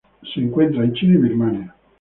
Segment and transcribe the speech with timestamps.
[0.33, 1.75] Se encuentra en China y Birmania.